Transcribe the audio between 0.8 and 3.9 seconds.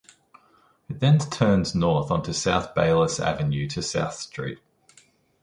It then turns north onto South Bayles Avenue to